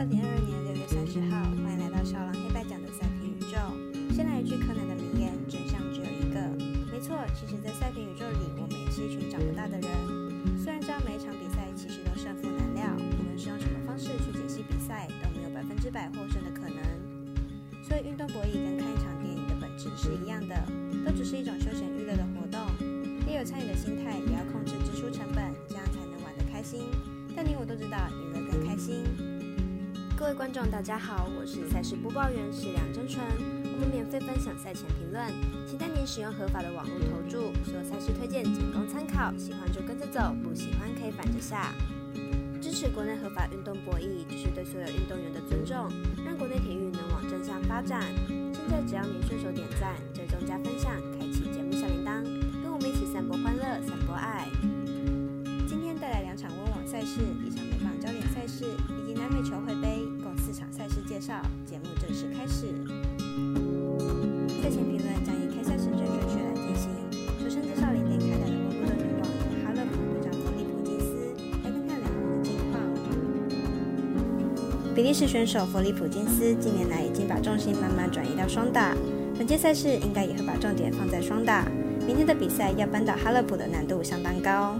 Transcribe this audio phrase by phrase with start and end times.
[0.00, 3.60] 二零二二年六月三十号，欢迎来到小狼黑白讲的赛评宇宙。
[4.16, 6.40] 先来一句柯南的名言：真相只有一个。
[6.88, 9.92] 没错，其实，在赛评宇宙里，我们也是一群长不大的人。
[10.56, 16.80] 虽然知道每一场比赛其实都胜负难料，无论是用什么方式去解析比赛，都没有百分之百获胜的可能。
[17.84, 20.56] 所以，运动博弈跟看一场电影的本质是一样的，
[21.04, 22.56] 都只是一种休闲娱乐的活动。
[23.28, 26.88] 也有参与的心态，也要控制支出成本，这样才能玩得开心。
[27.36, 29.04] 但你我都知道，赢了更开心。
[30.20, 33.24] 各位观众，大家好，我是赛事播报员史梁真纯。
[33.72, 35.24] 我们免费分享赛前评论，
[35.66, 37.48] 请带您使用合法的网络投注。
[37.64, 41.72] 所有赛事推荐仅供参考，喜欢就跟着走，不喜欢可以反着下。
[42.60, 45.88] 支持国内合法运动博弈，就是对所有运动员的尊重，
[46.22, 48.04] 让国内体育能往正向发展。
[48.28, 52.22] 现在只要您顺手点赞、追踪加分享，开启节目小铃铛，
[52.62, 54.46] 跟我们一起散播欢乐、散播爱。
[55.66, 58.66] 今天带来两场温网赛事，一场美棒焦点赛事，
[59.00, 60.02] 以及南美球会杯，
[61.20, 61.34] 介绍。
[61.66, 62.72] 节目正式开始。
[64.62, 66.88] 赛前评论将以开赛时间顺序来进行。
[67.38, 69.22] 首先介绍零点开打的温布顿女王
[69.62, 71.04] 哈勒普对战弗利普金斯，
[71.62, 72.80] 来看看两人的近况。
[74.94, 78.96] 比利时选手弗利普金斯近年来已经把重心慢慢转移到双打，
[79.36, 81.66] 本届赛事应该也会把重点放在双打。
[82.06, 84.74] 明天的比赛要扳倒哈勒普的难度相当高。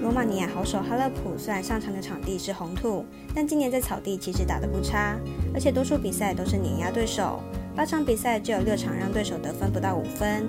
[0.00, 3.04] 罗马尼亚好手哈勒普虽然上场的场地是红土，
[3.34, 5.18] 但今年在草地其实打得不差，
[5.52, 7.40] 而且多数比赛都是碾压对手，
[7.74, 10.48] 八场比赛只有六场让对手得分不到五分。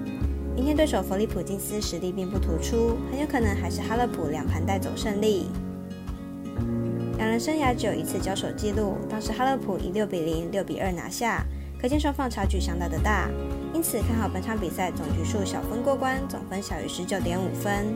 [0.56, 5.48] 明天对手弗利普金斯实力并不突出，很有可能还是哈勒普两盘带走胜利。
[7.18, 11.44] 两人生涯只有一次交手记录，当时哈勒普以六比零、六比二拿下，
[11.82, 13.30] 可见双方差距相当的大，
[13.74, 17.88] 因此看好本场比赛总局数小分过关，总分小于十九点五分。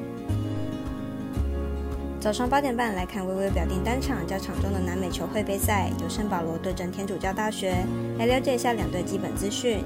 [2.24, 7.76] 早上八点半来看微微表定单场较场中的南美球会杯赛，由圣保罗对阵天主教大学，
[8.18, 9.84] 来了解一下两队基本资讯。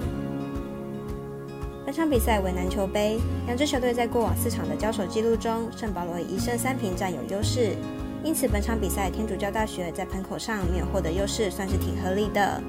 [1.83, 3.17] 本场比赛为南球杯，
[3.47, 7.75] 两支球队在过往四场的交手记录中，圣保罗以一胜三平占有优势，
[8.23, 12.62] 因此本场比赛天主教大学在盘口上没有获得优势，算是挺合理的。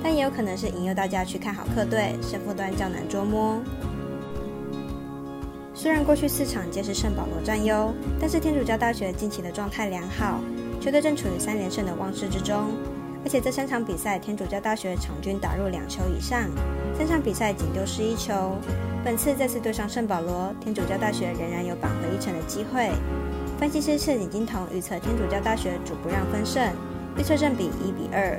[0.00, 3.58] 但也有可能是引诱大家去看好客队，胜负端较难捉摸。
[5.78, 10.40] 虽然过去四场皆是圣保罗占优，但是天主教大学近期的状态良好，
[10.80, 12.72] 球队正处于三连胜的旺势之中。
[13.24, 16.50] 而且这三场比赛，天主教大学场均打入两球以上，
[16.98, 18.56] 三场比赛仅丢失一球。
[19.04, 22.90] 本次再次对上圣保罗，天主教大学仍然有扳回一城的机会。
[23.56, 26.60] 分析师赤井金童预测天主教大学主不让分胜，
[27.16, 28.36] 预测正比一比二。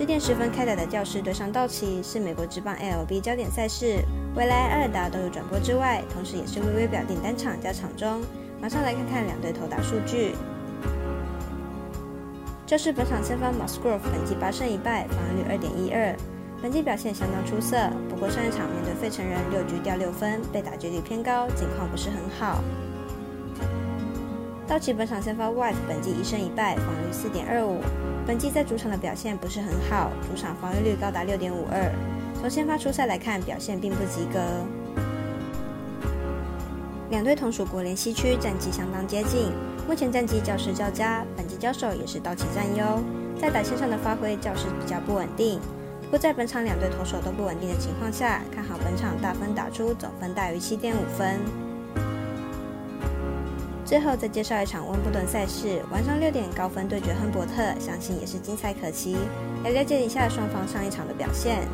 [0.00, 3.98] 十点十分开打的教室对上道奇是美国职棒 LB 焦点赛事。
[4.34, 8.22] 未来艾尔达都有转播之外，同时也是微微表定单场加场中。
[8.62, 10.34] 马上来看看两队投打数据。
[12.66, 16.16] 这是本场先发 Musgrove 本季八胜一败，防御率二点一二，
[16.62, 17.76] 本季表现相当出色。
[18.08, 22.64] 不过上一场面对费城人六局掉六分，被打击率偏高，情况不是很好。
[24.70, 27.80] 道奇本场先发 White 本季一胜一败，防御率四点二五，
[28.24, 31.90] 本季在主场的表现不是很好，主场防御率高达六点五二。
[32.40, 34.38] 从先发出赛来看，表现并不及格。
[37.10, 39.50] 两队同属国联西区，战绩相当接近。
[39.88, 43.02] 目前战绩较势较佳，本季交手也是道奇占优。
[43.40, 45.58] 在打线上的发挥较是比较不稳定。
[46.02, 51.40] 不过在本场两队投手都不稳定的情况下，看好本场大分打出，总分大于七点五分。
[53.90, 59.16] 最后再介绍一场温布顿赛事，晚上六点高分对决亨伯特，相信也是精彩可期。
[59.64, 61.66] 来了解一下双方上一场的表现。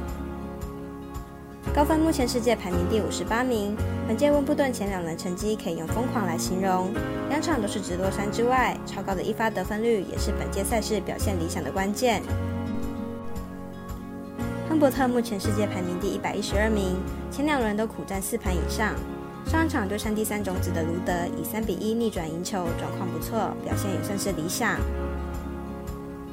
[1.75, 3.77] 高分目前世界排名第五十八名，
[4.09, 6.91] 本届温布顿前两轮成绩可以用疯狂来形容，
[7.29, 12.23] 两场都是直落山之外，超高的一发得分率也是本届赛事表现理想的关键。
[14.71, 16.97] 亨伯特目前世界排名第一百一十二名，
[17.31, 18.95] 前两轮都苦战四盘以上，
[19.47, 24.77] 上一场对上第三种子的卢德以三比一逆转赢球，状况不错，表现也算是理想。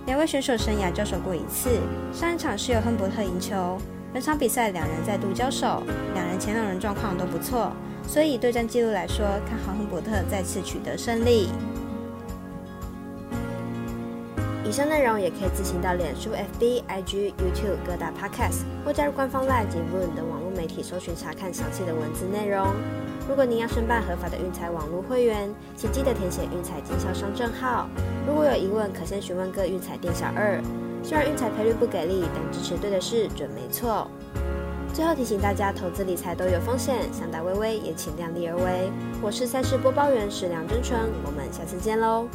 [0.07, 1.69] 两位选手生涯交手过一次，
[2.12, 3.77] 上一场是由亨伯特赢球。
[4.12, 5.83] 本场比赛两人再度交手，
[6.13, 7.71] 两人前两人状况都不错，
[8.07, 11.50] 所以对战记录来说，看好亨伯特再次取得胜利。
[14.65, 22.67] 以上内容也可以自行到脸书、FB、IG、YouTube 各大 Podcast 或加入官方 Live 及 Voon 等网媒体搜寻查看详细的文字内容。
[23.27, 27.88] 如果您要申办合法的运彩网络会员，请记得填写运彩经销商证号。
[28.27, 30.61] 如果有疑问，可先询问各运彩店小二。
[31.03, 34.07] 虽然运彩赔率不给力，但支持对的事准没错。
[34.94, 38.91] 最后提醒大家，投资理财都有风险，想打微微也请量力而为。
[39.21, 42.27] 我是赛事播报员史梁真纯，我们下次见喽。